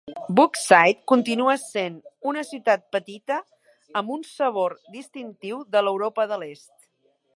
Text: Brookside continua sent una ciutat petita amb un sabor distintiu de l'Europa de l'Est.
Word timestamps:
Brookside 0.37 1.01
continua 1.11 1.53
sent 1.63 1.99
una 2.31 2.43
ciutat 2.51 2.87
petita 2.95 3.37
amb 4.01 4.15
un 4.17 4.25
sabor 4.31 4.75
distintiu 4.97 5.61
de 5.77 5.85
l'Europa 5.87 6.27
de 6.33 6.41
l'Est. 6.47 6.75